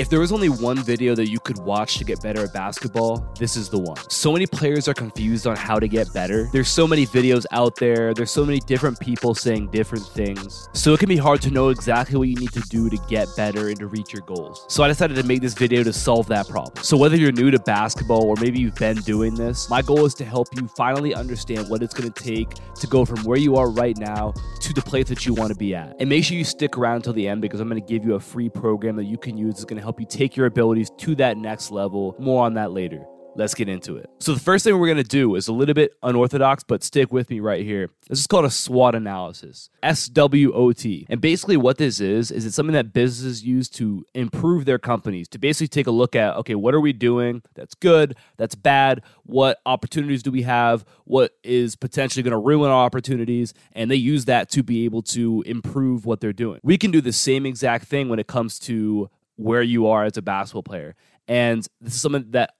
[0.00, 3.18] If there was only one video that you could watch to get better at basketball,
[3.38, 3.98] this is the one.
[4.08, 6.48] So many players are confused on how to get better.
[6.54, 10.70] There's so many videos out there, there's so many different people saying different things.
[10.72, 13.28] So it can be hard to know exactly what you need to do to get
[13.36, 14.64] better and to reach your goals.
[14.70, 16.82] So I decided to make this video to solve that problem.
[16.82, 20.14] So whether you're new to basketball or maybe you've been doing this, my goal is
[20.14, 23.56] to help you finally understand what it's going to take to go from where you
[23.56, 25.94] are right now to the place that you want to be at.
[26.00, 28.14] And make sure you stick around till the end because I'm going to give you
[28.14, 29.56] a free program that you can use.
[29.56, 32.14] that's going to help you take your abilities to that next level.
[32.18, 33.04] More on that later.
[33.36, 34.10] Let's get into it.
[34.18, 37.12] So, the first thing we're going to do is a little bit unorthodox, but stick
[37.12, 37.90] with me right here.
[38.08, 41.06] This is called a SWOT analysis, S W O T.
[41.08, 45.28] And basically, what this is, is it's something that businesses use to improve their companies,
[45.28, 49.02] to basically take a look at, okay, what are we doing that's good, that's bad,
[49.22, 53.96] what opportunities do we have, what is potentially going to ruin our opportunities, and they
[53.96, 56.58] use that to be able to improve what they're doing.
[56.62, 59.08] We can do the same exact thing when it comes to
[59.40, 60.94] where you are as a basketball player.
[61.26, 62.54] And this is something that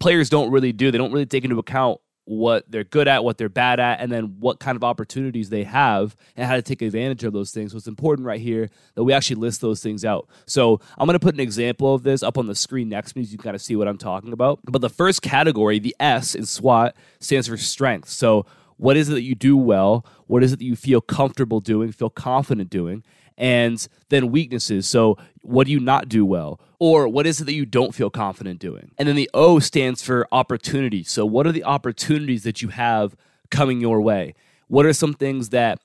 [0.00, 0.90] players don't really do.
[0.90, 4.10] They don't really take into account what they're good at, what they're bad at, and
[4.10, 7.72] then what kind of opportunities they have and how to take advantage of those things.
[7.72, 10.28] So it's important right here that we actually list those things out.
[10.46, 13.18] So I'm going to put an example of this up on the screen next to
[13.18, 14.60] me so you can kind of see what I'm talking about.
[14.64, 18.08] But the first category, the S in SWOT, stands for strength.
[18.08, 20.04] So what is it that you do well?
[20.26, 23.04] What is it that you feel comfortable doing, feel confident doing?
[23.40, 24.86] And then weaknesses.
[24.86, 26.60] So, what do you not do well?
[26.78, 28.92] Or what is it that you don't feel confident doing?
[28.98, 31.02] And then the O stands for opportunity.
[31.02, 33.16] So, what are the opportunities that you have
[33.50, 34.34] coming your way?
[34.68, 35.80] What are some things that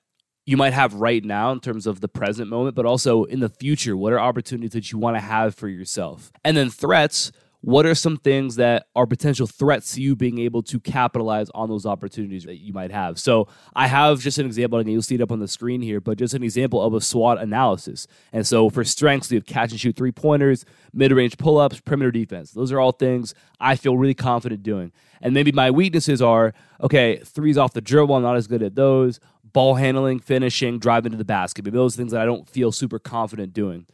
[0.46, 3.50] you might have right now in terms of the present moment, but also in the
[3.50, 3.98] future?
[3.98, 6.32] What are opportunities that you want to have for yourself?
[6.44, 7.32] And then threats
[7.66, 11.68] what are some things that are potential threats to you being able to capitalize on
[11.68, 13.18] those opportunities that you might have?
[13.18, 16.00] So I have just an example, and you'll see it up on the screen here,
[16.00, 18.06] but just an example of a SWOT analysis.
[18.32, 21.82] And so for strengths, you have catch and shoot three pointers, mid range pull ups,
[21.82, 22.52] perimeter defense.
[22.52, 24.92] Those are all things I feel really confident doing.
[25.20, 28.76] And maybe my weaknesses are okay, threes off the dribble, I'm not as good at
[28.76, 29.20] those.
[29.44, 31.66] Ball handling, finishing, driving to the basket.
[31.66, 33.88] Maybe those things that I don't feel super confident doing.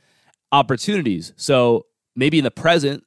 [0.52, 1.32] Opportunities.
[1.38, 1.86] So
[2.18, 3.06] maybe in the present,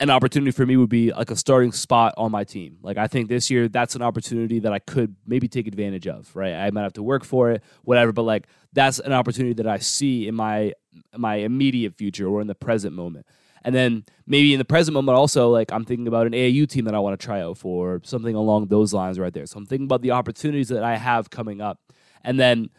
[0.00, 2.78] an opportunity for me would be like a starting spot on my team.
[2.82, 6.34] Like I think this year that's an opportunity that I could maybe take advantage of,
[6.36, 6.54] right?
[6.54, 9.78] I might have to work for it, whatever, but like that's an opportunity that I
[9.78, 10.72] see in my
[11.16, 13.26] my immediate future or in the present moment.
[13.64, 16.84] And then maybe in the present moment also like I'm thinking about an AAU team
[16.84, 19.46] that I want to try out for, something along those lines right there.
[19.46, 21.80] So I'm thinking about the opportunities that I have coming up.
[22.22, 22.70] And then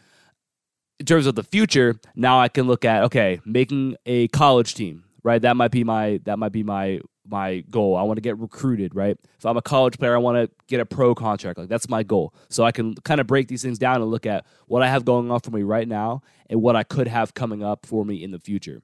[0.98, 5.04] in terms of the future, now I can look at okay, making a college team,
[5.22, 5.40] right?
[5.40, 7.96] That might be my that might be my my goal.
[7.96, 9.16] I want to get recruited, right?
[9.38, 11.58] If I'm a college player, I want to get a pro contract.
[11.58, 12.34] Like that's my goal.
[12.48, 15.04] So I can kind of break these things down and look at what I have
[15.04, 18.22] going on for me right now and what I could have coming up for me
[18.22, 18.82] in the future.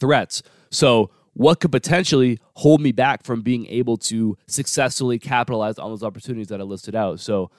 [0.00, 0.42] Threats.
[0.70, 6.02] So what could potentially hold me back from being able to successfully capitalize on those
[6.02, 7.20] opportunities that I listed out?
[7.20, 7.50] So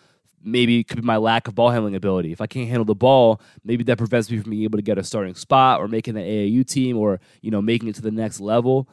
[0.45, 2.31] maybe it could be my lack of ball handling ability.
[2.31, 4.97] If I can't handle the ball, maybe that prevents me from being able to get
[4.97, 8.11] a starting spot or making the AAU team or, you know, making it to the
[8.11, 8.87] next level.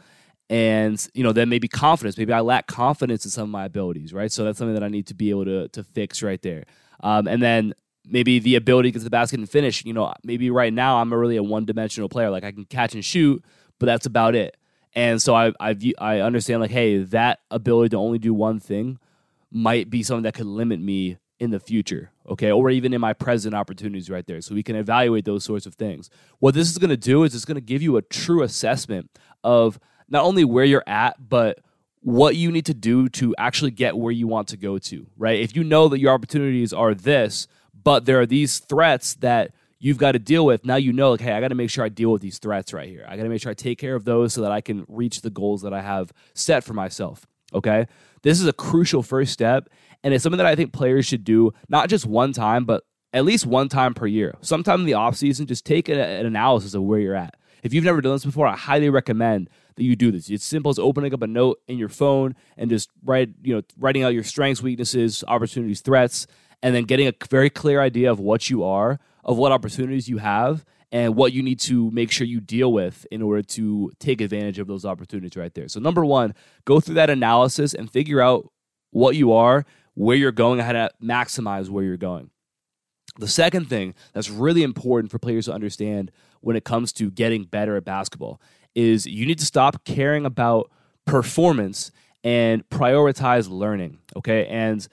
[0.49, 2.19] And, you know, then maybe confidence.
[2.19, 4.33] Maybe I lack confidence in some of my abilities, right?
[4.33, 6.65] So that's something that I need to be able to, to fix right there.
[7.01, 7.75] Um, and then
[8.07, 9.85] maybe the ability to get to the basket and finish.
[9.85, 12.31] You know, maybe right now I'm really a one dimensional player.
[12.31, 13.45] Like I can catch and shoot,
[13.79, 14.57] but that's about it.
[14.95, 18.61] And so I I, view, I understand like, hey, that ability to only do one
[18.61, 18.99] thing
[19.51, 23.13] might be something that could limit me in the future, okay, or even in my
[23.13, 24.41] present opportunities right there.
[24.41, 26.09] So we can evaluate those sorts of things.
[26.39, 29.11] What this is going to do is it's going to give you a true assessment
[29.43, 31.59] of not only where you're at, but
[32.01, 35.41] what you need to do to actually get where you want to go to, right?
[35.41, 39.51] If you know that your opportunities are this, but there are these threats that
[39.81, 41.85] you've got to deal with, now you know, like, hey, I got to make sure
[41.85, 43.05] I deal with these threats right here.
[43.09, 45.23] I got to make sure I take care of those so that I can reach
[45.23, 47.87] the goals that I have set for myself, okay?
[48.23, 49.69] This is a crucial first step.
[50.05, 53.25] And it's something that I think players should do, not just one time, but at
[53.25, 54.35] least one time per year.
[54.41, 57.37] Sometime in the offseason, just take an, an analysis of where you're at.
[57.63, 60.29] If you've never done this before, I highly recommend that you do this.
[60.29, 63.63] It's simple as opening up a note in your phone and just write, you know,
[63.79, 66.27] writing out your strengths, weaknesses, opportunities, threats,
[66.63, 70.19] and then getting a very clear idea of what you are, of what opportunities you
[70.19, 74.21] have, and what you need to make sure you deal with in order to take
[74.21, 75.67] advantage of those opportunities right there.
[75.67, 76.35] So number 1,
[76.67, 78.53] go through that analysis and figure out
[78.91, 82.31] what you are where you're going, how to maximize where you're going.
[83.19, 86.11] The second thing that's really important for players to understand
[86.41, 88.41] when it comes to getting better at basketball
[88.75, 90.71] is you need to stop caring about
[91.05, 91.91] performance
[92.25, 93.99] and prioritize learning.
[94.17, 94.47] Okay.
[94.47, 94.87] And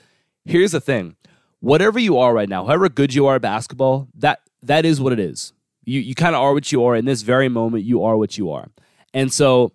[0.45, 1.15] here's the thing
[1.61, 5.13] whatever you are right now, however good you are at basketball, that that is what
[5.13, 5.53] it is.
[5.89, 8.38] You, you kind of are what you are in this very moment, you are what
[8.38, 8.69] you are.
[9.13, 9.71] And so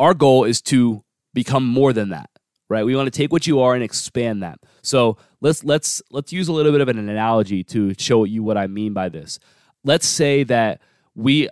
[0.00, 2.28] our goal is to become more than that,
[2.68, 2.84] right?
[2.84, 4.58] We want to take what you are and expand that.
[4.82, 8.56] So let's let's let's use a little bit of an analogy to show you what
[8.56, 9.38] I mean by this.
[9.84, 10.80] Let's say that
[11.14, 11.48] we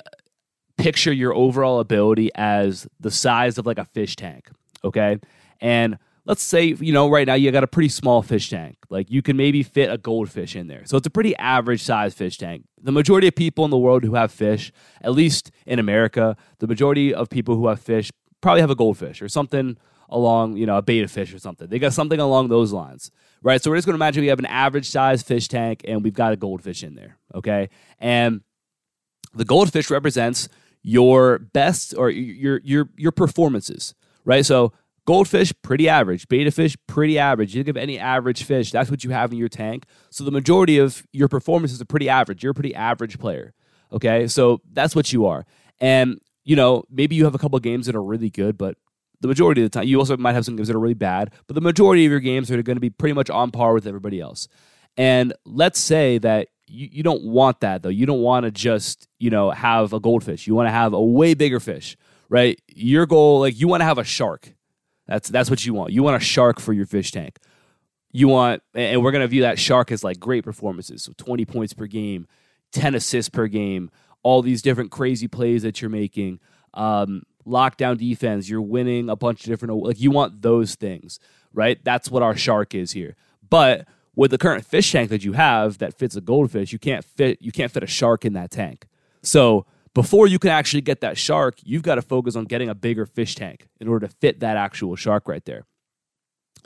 [0.76, 4.50] picture your overall ability as the size of like a fish tank,
[4.82, 5.20] okay?
[5.60, 8.76] And let's say you know right now you got a pretty small fish tank.
[8.88, 10.82] Like you can maybe fit a goldfish in there.
[10.86, 12.64] So it's a pretty average size fish tank.
[12.82, 16.66] The majority of people in the world who have fish at least in america the
[16.66, 18.10] majority of people who have fish
[18.40, 19.76] probably have a goldfish or something
[20.10, 21.68] along you know a betta fish or something.
[21.68, 23.10] They got something along those lines
[23.42, 23.62] right?
[23.62, 26.14] So we're just going to imagine we have an average size fish tank and we've
[26.14, 27.68] got a goldfish in there okay?
[27.98, 28.40] And
[29.34, 30.48] the goldfish represents
[30.82, 33.94] your best or your your your performances
[34.24, 34.44] right?
[34.44, 34.72] So
[35.06, 36.26] Goldfish, pretty average.
[36.28, 37.54] Betta fish, pretty average.
[37.54, 39.84] You think of any average fish, that's what you have in your tank.
[40.10, 42.42] So the majority of your performances are pretty average.
[42.42, 43.52] You're a pretty average player.
[43.92, 44.26] Okay.
[44.28, 45.44] So that's what you are.
[45.78, 48.78] And, you know, maybe you have a couple games that are really good, but
[49.20, 51.32] the majority of the time, you also might have some games that are really bad,
[51.46, 53.86] but the majority of your games are going to be pretty much on par with
[53.86, 54.48] everybody else.
[54.96, 57.88] And let's say that you, you don't want that though.
[57.90, 60.46] You don't want to just, you know, have a goldfish.
[60.46, 61.96] You want to have a way bigger fish,
[62.28, 62.60] right?
[62.74, 64.54] Your goal, like you want to have a shark
[65.06, 65.92] that's that's what you want.
[65.92, 67.38] You want a shark for your fish tank.
[68.12, 71.02] You want, and we're gonna view that shark as like great performances.
[71.02, 72.26] So 20 points per game,
[72.72, 73.90] 10 assists per game,
[74.22, 76.40] all these different crazy plays that you're making.
[76.74, 81.18] Um, lockdown defense, you're winning a bunch of different like you want those things,
[81.52, 81.78] right?
[81.84, 83.16] That's what our shark is here.
[83.48, 83.86] But
[84.16, 87.40] with the current fish tank that you have that fits a goldfish, you can't fit
[87.40, 88.86] you can't fit a shark in that tank.
[89.22, 92.74] So before you can actually get that shark, you've got to focus on getting a
[92.74, 95.64] bigger fish tank in order to fit that actual shark right there.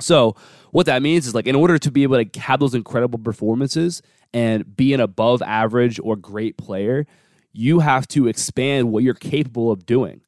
[0.01, 0.37] So,
[0.71, 4.01] what that means is like in order to be able to have those incredible performances
[4.33, 7.07] and be an above average or great player,
[7.53, 10.23] you have to expand what you're capable of doing.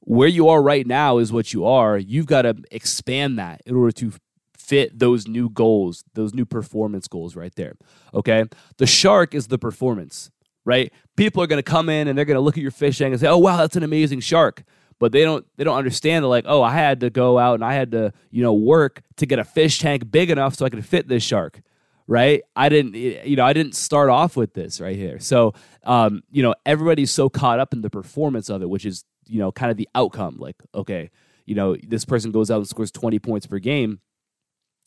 [0.00, 1.96] Where you are right now is what you are.
[1.96, 4.12] You've got to expand that in order to
[4.58, 7.74] fit those new goals, those new performance goals right there.
[8.12, 8.44] Okay?
[8.78, 10.30] The shark is the performance
[10.64, 10.92] right?
[11.16, 13.12] People are going to come in and they're going to look at your fish tank
[13.12, 14.64] and say, "Oh, wow, that's an amazing shark."
[14.98, 17.74] But they don't they don't understand like, "Oh, I had to go out and I
[17.74, 20.84] had to, you know, work to get a fish tank big enough so I could
[20.86, 21.60] fit this shark."
[22.08, 22.42] Right?
[22.54, 25.18] I didn't you know, I didn't start off with this right here.
[25.18, 25.54] So,
[25.84, 29.38] um, you know, everybody's so caught up in the performance of it, which is, you
[29.38, 31.10] know, kind of the outcome like, okay,
[31.46, 34.00] you know, this person goes out and scores 20 points per game.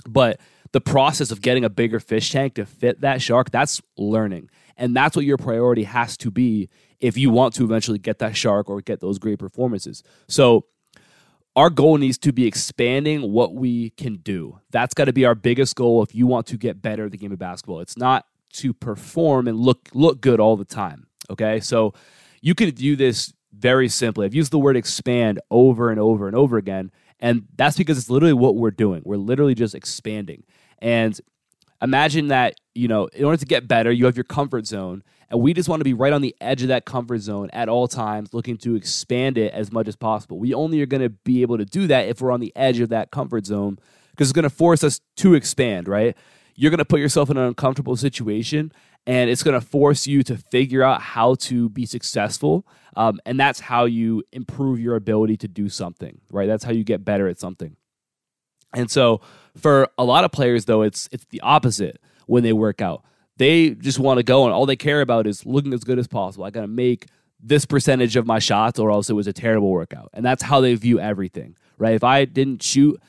[0.08, 0.40] But
[0.76, 4.50] the process of getting a bigger fish tank to fit that shark, that's learning.
[4.76, 6.68] And that's what your priority has to be
[7.00, 10.04] if you want to eventually get that shark or get those great performances.
[10.28, 10.66] So,
[11.56, 14.60] our goal needs to be expanding what we can do.
[14.72, 17.18] That's got to be our biggest goal if you want to get better at the
[17.18, 17.80] game of basketball.
[17.80, 18.26] It's not
[18.56, 21.08] to perform and look look good all the time.
[21.30, 21.62] Okay?
[21.62, 21.94] So,
[22.42, 24.26] you can view this very simply.
[24.26, 28.10] I've used the word expand over and over and over again, and that's because it's
[28.10, 29.04] literally what we're doing.
[29.06, 30.44] We're literally just expanding.
[30.80, 31.20] And
[31.82, 35.04] imagine that you know in order to get better you have your comfort zone.
[35.30, 37.68] And we just want to be right on the edge of that comfort zone at
[37.68, 40.38] all times looking to expand it as much as possible.
[40.38, 42.80] We only are going to be able to do that if we're on the edge
[42.80, 43.80] of that comfort zone
[44.12, 46.16] because it's going to force us to expand right?
[46.56, 48.72] You're going to put yourself in an uncomfortable situation
[49.08, 53.40] and it's going to force you to figure out how to be successful um, and
[53.40, 56.48] that's how you improve your ability to do something right?
[56.48, 57.76] That's how you get better at something
[58.76, 59.22] and so
[59.58, 63.04] for a lot of players though, it's it's the opposite when they work out.
[63.38, 66.08] They just want to go and all they care about is looking as good as
[66.08, 66.46] possible.
[66.46, 67.08] I got to make
[67.42, 70.10] this percentage of my shots or else it was a terrible workout.
[70.14, 71.94] And that's how they view everything, right?
[71.94, 73.00] If I didn't shoot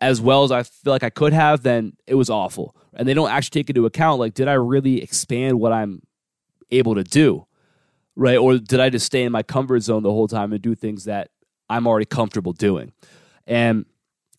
[0.00, 2.76] as well as I feel like I could have, then it was awful.
[2.94, 6.02] And they don't actually take into account like did I really expand what I'm
[6.70, 7.46] able to do?
[8.14, 8.36] Right?
[8.36, 11.04] Or did I just stay in my comfort zone the whole time and do things
[11.04, 11.30] that
[11.70, 12.92] I'm already comfortable doing?
[13.46, 13.86] And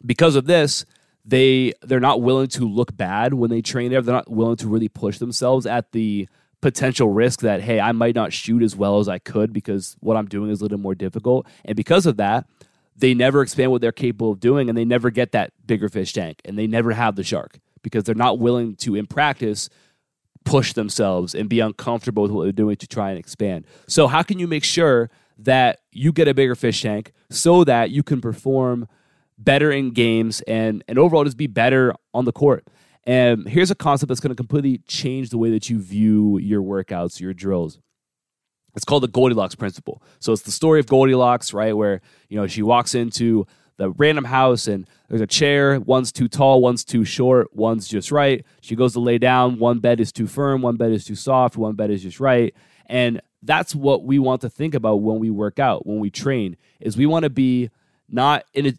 [0.05, 0.85] because of this,
[1.25, 4.01] they they're not willing to look bad when they train there.
[4.01, 6.27] They're not willing to really push themselves at the
[6.61, 10.17] potential risk that hey, I might not shoot as well as I could because what
[10.17, 11.47] I'm doing is a little more difficult.
[11.65, 12.47] And because of that,
[12.95, 16.13] they never expand what they're capable of doing and they never get that bigger fish
[16.13, 19.69] tank and they never have the shark because they're not willing to in practice
[20.45, 23.65] push themselves and be uncomfortable with what they're doing to try and expand.
[23.87, 27.91] So how can you make sure that you get a bigger fish tank so that
[27.91, 28.87] you can perform
[29.43, 32.67] better in games and and overall just be better on the court.
[33.05, 36.61] And here's a concept that's going to completely change the way that you view your
[36.61, 37.79] workouts, your drills.
[38.75, 40.01] It's called the Goldilocks principle.
[40.19, 41.75] So it's the story of Goldilocks, right?
[41.75, 43.45] Where, you know, she walks into
[43.77, 48.11] the random house and there's a chair, one's too tall, one's too short, one's just
[48.11, 48.45] right.
[48.61, 51.57] She goes to lay down, one bed is too firm, one bed is too soft,
[51.57, 52.53] one bed is just right.
[52.87, 56.55] And that's what we want to think about when we work out, when we train,
[56.79, 57.69] is we want to be
[58.09, 58.73] not in a,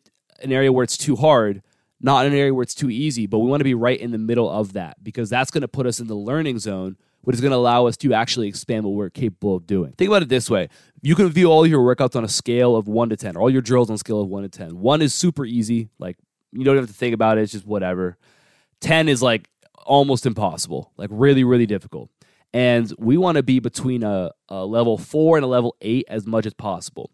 [0.44, 1.62] an area where it's too hard,
[2.00, 4.18] not an area where it's too easy, but we want to be right in the
[4.18, 7.40] middle of that because that's going to put us in the learning zone, which is
[7.40, 9.92] going to allow us to actually expand what we're capable of doing.
[9.92, 10.68] Think about it this way
[11.02, 13.50] you can view all your workouts on a scale of one to 10, or all
[13.50, 14.78] your drills on a scale of one to 10.
[14.78, 16.16] One is super easy, like
[16.52, 18.16] you don't have to think about it, it's just whatever.
[18.80, 19.48] 10 is like
[19.84, 22.10] almost impossible, like really, really difficult.
[22.52, 26.26] And we want to be between a, a level four and a level eight as
[26.26, 27.10] much as possible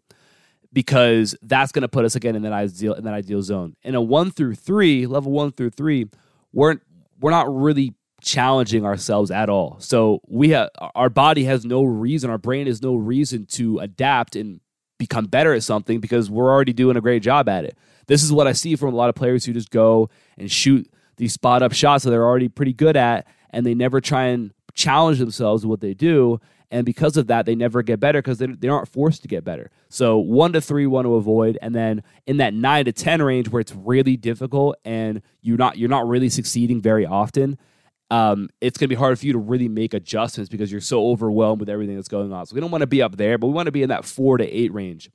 [0.73, 3.75] because that's going to put us again in that ideal in that ideal zone.
[3.83, 6.09] In a one through three, level one through three,
[6.53, 6.77] we're
[7.19, 9.77] we're not really challenging ourselves at all.
[9.79, 14.35] So we have our body has no reason, our brain has no reason to adapt
[14.35, 14.61] and
[14.97, 17.75] become better at something because we're already doing a great job at it.
[18.07, 20.87] This is what I see from a lot of players who just go and shoot
[21.17, 24.53] these spot up shots that they're already pretty good at, and they never try and
[24.73, 26.39] challenge themselves with what they do.
[26.71, 29.43] And because of that, they never get better because they, they aren't forced to get
[29.43, 29.69] better.
[29.89, 33.49] So one to three, want to avoid, and then in that nine to ten range
[33.49, 37.57] where it's really difficult and you're not you're not really succeeding very often,
[38.09, 41.07] um, it's going to be hard for you to really make adjustments because you're so
[41.07, 42.45] overwhelmed with everything that's going on.
[42.45, 44.05] So we don't want to be up there, but we want to be in that
[44.05, 45.11] four to eight range.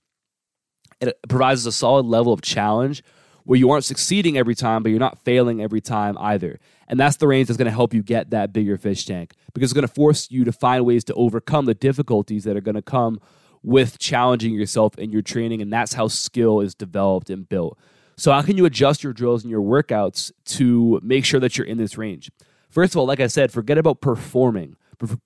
[1.01, 3.03] It provides a solid level of challenge
[3.47, 6.59] where you aren't succeeding every time, but you're not failing every time either.
[6.89, 9.71] And that's the range that's going to help you get that bigger fish tank because
[9.71, 12.75] it's going to force you to find ways to overcome the difficulties that are going
[12.75, 13.21] to come
[13.63, 15.63] with challenging yourself in your training.
[15.63, 17.79] And that's how skill is developed and built.
[18.17, 21.67] So, how can you adjust your drills and your workouts to make sure that you're
[21.67, 22.31] in this range?
[22.69, 24.77] First of all, like I said, forget about performing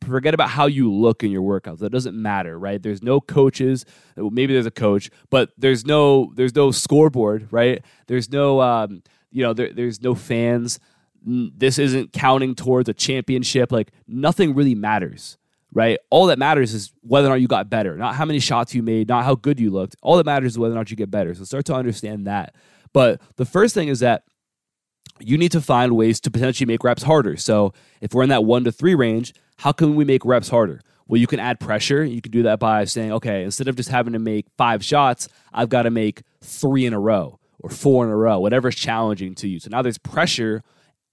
[0.03, 1.79] forget about how you look in your workouts.
[1.79, 2.83] That doesn't matter right?
[2.83, 3.85] There's no coaches.
[4.17, 7.83] Maybe there's a coach but there's no there's no scoreboard right?
[8.07, 10.79] There's no um, you know there, there's no fans.
[11.25, 13.73] This isn't counting towards a championship.
[13.73, 15.37] Like nothing really matters
[15.73, 15.99] right?
[16.11, 17.97] All that matters is whether or not you got better.
[17.97, 19.97] Not how many shots you made not how good you looked.
[20.03, 21.35] All that matters is whether or not you get better.
[21.35, 22.55] So start to understand that.
[22.93, 24.25] But the first thing is that
[25.21, 28.45] you need to find ways to potentially make reps harder so if we're in that
[28.45, 30.81] one to three range how can we make reps harder?
[31.07, 32.03] Well, you can add pressure.
[32.03, 35.29] You can do that by saying, okay, instead of just having to make five shots,
[35.53, 39.35] I've got to make three in a row or four in a row, whatever's challenging
[39.35, 39.61] to you.
[39.61, 40.63] So now there's pressure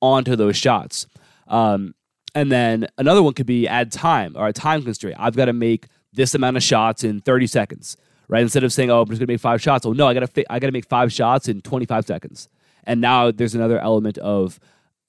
[0.01, 1.07] onto those shots.
[1.49, 1.93] Um,
[2.33, 5.17] and then another one could be add time or a time constraint.
[5.19, 7.97] I've got to make this amount of shots in 30 seconds,
[8.29, 8.43] right?
[8.43, 9.85] Instead of saying, oh, I'm just going to make five shots.
[9.85, 12.47] Oh, no, I got to fi- I got to make five shots in 25 seconds.
[12.87, 14.59] And now there's another element of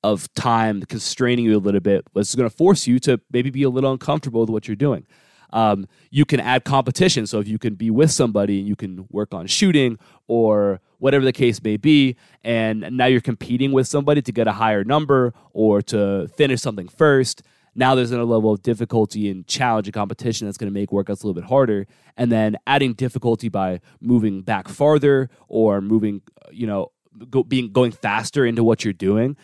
[0.05, 3.65] of time constraining you a little bit was going to force you to maybe be
[3.65, 5.05] a little uncomfortable with what you're doing.
[5.51, 7.27] Um, you can add competition.
[7.27, 11.25] So if you can be with somebody and you can work on shooting or whatever
[11.25, 15.33] the case may be, and now you're competing with somebody to get a higher number
[15.53, 17.43] or to finish something first.
[17.75, 21.23] Now there's another level of difficulty and challenge and competition that's going to make workouts
[21.23, 21.87] a little bit harder.
[22.17, 26.93] And then adding difficulty by moving back farther or moving, you know,
[27.31, 29.37] go, being going faster into what you're doing.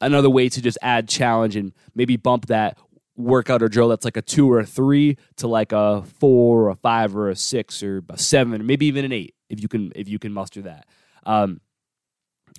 [0.00, 2.78] Another way to just add challenge and maybe bump that
[3.16, 6.68] workout or drill that's like a two or a three to like a four or
[6.68, 9.68] a five or a six or a seven or maybe even an eight if you
[9.68, 10.86] can if you can muster that.
[11.24, 11.60] Um,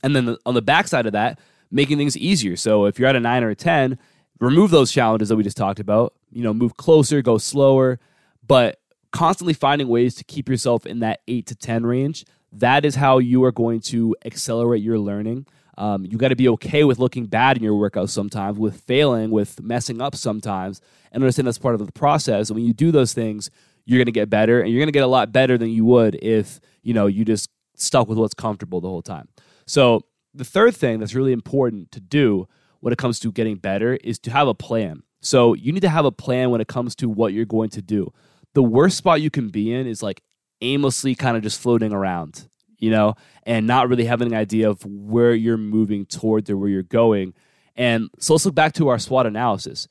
[0.03, 2.55] and then the, on the backside of that making things easier.
[2.55, 3.99] So if you're at a nine or a ten
[4.39, 7.99] remove those challenges that we just talked about you know move closer go slower
[8.45, 8.79] but
[9.11, 13.17] constantly finding ways to keep yourself in that eight to ten range that is how
[13.17, 15.45] you are going to accelerate your learning
[15.77, 19.29] um, you got to be okay with looking bad in your workouts sometimes, with failing,
[19.29, 22.49] with messing up sometimes, and understand that's part of the process.
[22.49, 23.51] And when you do those things,
[23.85, 25.85] you're going to get better, and you're going to get a lot better than you
[25.85, 29.27] would if you know you just stuck with what's comfortable the whole time.
[29.67, 30.01] So
[30.33, 32.47] the third thing that's really important to do
[32.79, 35.03] when it comes to getting better is to have a plan.
[35.21, 37.81] So you need to have a plan when it comes to what you're going to
[37.81, 38.11] do.
[38.53, 40.21] The worst spot you can be in is like
[40.61, 42.47] aimlessly kind of just floating around
[42.79, 46.69] you know, and not really having an idea of where you're moving towards or where
[46.69, 47.33] you're going.
[47.75, 49.87] And so let's look back to our SWOT analysis.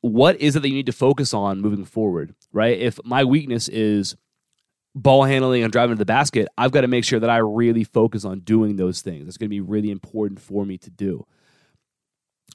[0.00, 2.78] What is it that you need to focus on moving forward, right?
[2.78, 4.16] If my weakness is
[4.94, 7.84] ball handling and driving to the basket, I've got to make sure that I really
[7.84, 9.28] focus on doing those things.
[9.28, 11.26] It's going to be really important for me to do.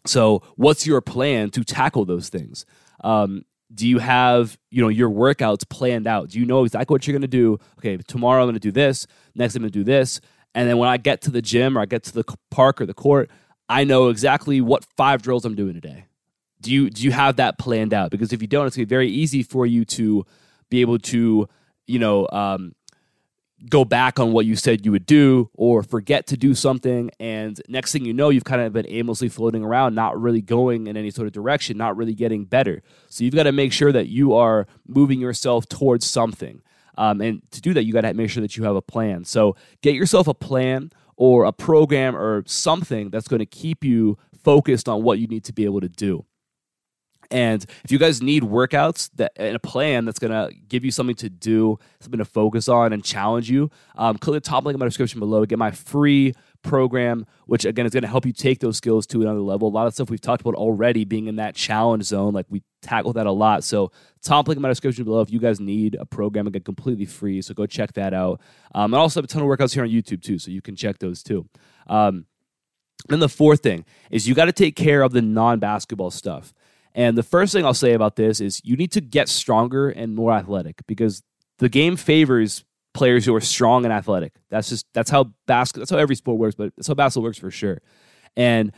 [0.05, 2.65] So, what's your plan to tackle those things?
[3.03, 6.29] Um, do you have you know your workouts planned out?
[6.29, 7.59] Do you know exactly what you're going to do?
[7.79, 10.21] Okay tomorrow i'm going to do this next i'm going to do this.
[10.53, 12.85] And then when i get to the gym or i get to the park or
[12.85, 13.29] the court
[13.67, 16.05] i know exactly what five drills i'm doing today.
[16.61, 18.11] Do you do you have that planned out?
[18.11, 20.25] Because if you don't it's going to be very easy for you to
[20.69, 21.47] be able to
[21.87, 22.73] you know um,
[23.69, 27.09] go back on what you said you would do or forget to do something.
[27.19, 30.87] And next thing you know you've kind of been aimlessly floating around not really going
[30.87, 32.81] in any sort of direction not really getting better.
[33.07, 36.61] So you've got to make sure that you are moving yourself towards something.
[36.97, 39.23] Um, and to do that you got to make sure that you have a plan.
[39.25, 44.17] So get yourself a plan or a program or something that's going to keep you
[44.43, 46.25] focused on what you need to be able to do
[47.31, 51.15] and if you guys need workouts that and a plan that's gonna give you something
[51.17, 54.79] to do, something to focus on, and challenge you, um, click the top link in
[54.79, 58.59] my description below to get my free program, which again is gonna help you take
[58.59, 59.67] those skills to another level.
[59.67, 62.63] A lot of stuff we've talked about already being in that challenge zone, like we
[62.81, 63.63] tackle that a lot.
[63.63, 63.91] So
[64.21, 67.41] top link in my description below if you guys need a program again completely free.
[67.41, 68.41] So go check that out.
[68.73, 70.75] Um, and also have a ton of workouts here on YouTube too, so you can
[70.75, 71.47] check those too.
[71.87, 72.25] Um,
[73.07, 76.53] then the fourth thing is you got to take care of the non-basketball stuff.
[76.95, 80.15] And the first thing I'll say about this is you need to get stronger and
[80.15, 81.21] more athletic because
[81.59, 82.63] the game favors
[82.95, 84.33] players who are strong and athletic.
[84.49, 87.37] That's just that's how basketball that's how every sport works, but that's how basketball works
[87.37, 87.81] for sure.
[88.35, 88.71] And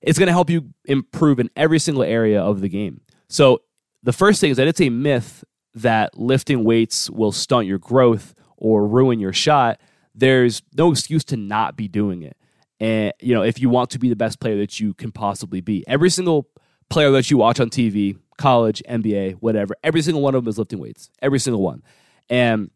[0.00, 3.02] it's going to help you improve in every single area of the game.
[3.28, 3.60] So
[4.02, 5.44] the first thing is that it's a myth
[5.74, 9.80] that lifting weights will stunt your growth or ruin your shot.
[10.14, 12.36] There's no excuse to not be doing it.
[12.80, 15.60] And you know, if you want to be the best player that you can possibly
[15.60, 15.84] be.
[15.86, 16.48] Every single
[16.90, 20.58] player that you watch on TV, college, NBA, whatever, every single one of them is
[20.58, 21.10] lifting weights.
[21.20, 21.82] Every single one.
[22.30, 22.70] And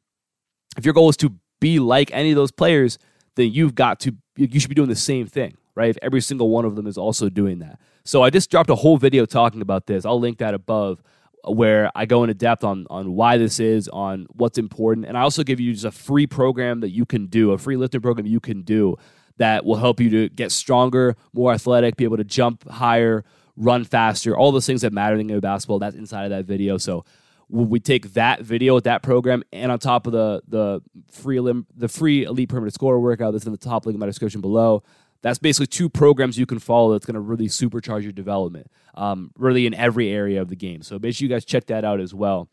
[0.77, 2.99] if your goal is to be like any of those players,
[3.37, 5.91] then you've got to, you should be doing the same thing, right?
[5.91, 7.79] If every single one of them is also doing that.
[8.05, 10.05] So I just dropped a whole video talking about this.
[10.05, 11.03] I'll link that above
[11.47, 15.17] uh, where I go into depth on on why this is, on what's important, and
[15.17, 18.01] I also give you just a free program that you can do, a free lifting
[18.01, 18.97] program you can do
[19.39, 23.25] that will help you to get stronger, more athletic, be able to jump higher,
[23.57, 25.79] run faster, all those things that matter in basketball.
[25.79, 26.79] That's inside of that video.
[26.79, 27.05] So
[27.49, 30.81] we take that video with that program and on top of the the
[31.11, 31.39] free
[31.77, 34.83] the free elite perimeter scorer workout that's in the top link in my description below.
[35.21, 39.31] That's basically two programs you can follow that's going to really supercharge your development, um,
[39.39, 40.83] really in every area of the game.
[40.83, 42.49] So make sure you guys check that out as well.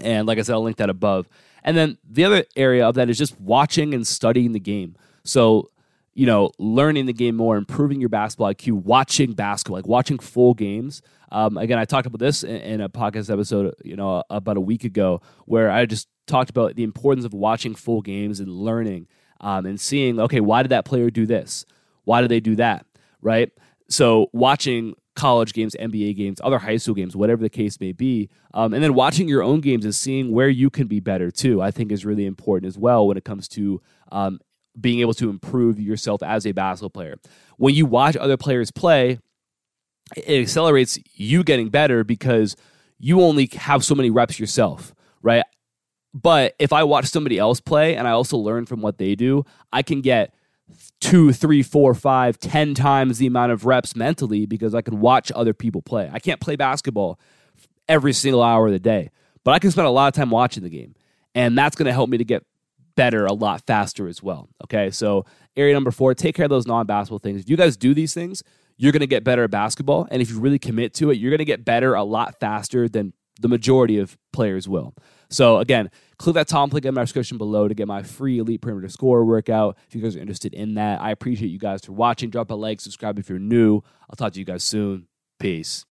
[0.00, 1.28] And like I said, I'll link that above.
[1.62, 4.96] And then the other area of that is just watching and studying the game.
[5.24, 5.68] So
[6.16, 10.54] you know, learning the game more, improving your basketball IQ, watching basketball, like watching full
[10.54, 11.02] games.
[11.30, 14.60] Um, again, I talked about this in, in, a podcast episode, you know, about a
[14.60, 19.08] week ago, where I just talked about the importance of watching full games and learning
[19.42, 21.66] um, and seeing, okay, why did that player do this?
[22.04, 22.86] Why did they do that?
[23.20, 23.52] Right?
[23.90, 28.30] So watching college games, NBA games, other high school games, whatever the case may be,
[28.54, 31.60] um, and then watching your own games and seeing where you can be better too,
[31.60, 34.40] I think is really important as well when it comes to um,
[34.80, 37.16] being able to improve yourself as a basketball player.
[37.56, 39.18] When you watch other players play,
[40.16, 42.56] it accelerates you getting better because
[42.98, 45.44] you only have so many reps yourself, right?
[46.14, 49.44] But if I watch somebody else play and I also learn from what they do,
[49.72, 50.34] I can get
[51.00, 55.30] two, three, four, five, ten times the amount of reps mentally because I can watch
[55.34, 56.08] other people play.
[56.12, 57.20] I can't play basketball
[57.88, 59.10] every single hour of the day,
[59.44, 60.94] but I can spend a lot of time watching the game.
[61.34, 62.44] And that's going to help me to get
[62.96, 64.48] better a lot faster as well.
[64.64, 65.24] Okay, so
[65.56, 67.40] area number four, take care of those non basketball things.
[67.40, 68.42] If you guys do these things,
[68.76, 70.06] you're going to get better at basketball.
[70.10, 72.88] And if you really commit to it, you're going to get better a lot faster
[72.88, 74.94] than the majority of players will.
[75.28, 78.62] So again, click that top link in my description below to get my free elite
[78.62, 79.76] perimeter scorer workout.
[79.88, 82.30] If you guys are interested in that, I appreciate you guys for watching.
[82.30, 83.82] Drop a like, subscribe if you're new.
[84.08, 85.08] I'll talk to you guys soon.
[85.38, 85.84] Peace.